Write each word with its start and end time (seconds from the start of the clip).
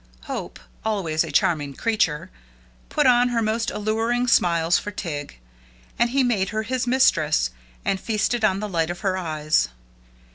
Hope, 0.23 0.59
always 0.83 1.23
a 1.23 1.29
charming 1.31 1.75
creature, 1.75 2.31
put 2.89 3.05
on 3.05 3.29
her 3.29 3.39
most 3.43 3.69
alluring 3.69 4.25
smiles 4.27 4.79
for 4.79 4.89
Tig, 4.89 5.37
and 5.99 6.09
he 6.09 6.23
made 6.23 6.49
her 6.49 6.63
his 6.63 6.87
mistress, 6.87 7.51
and 7.85 7.99
feasted 8.01 8.43
on 8.43 8.61
the 8.61 8.67
light 8.67 8.89
of 8.89 9.01
her 9.01 9.15
eyes. 9.15 9.69